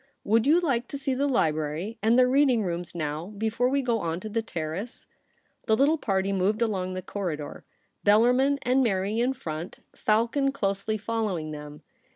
[0.23, 3.99] 'Would you like to see the library and the reading rooms now, before we go
[3.99, 5.05] on to the Terrace?'
[5.67, 7.65] The little party moved along the corridor,
[8.03, 11.83] Bellarmin and Mary in front, Falcon closely following them.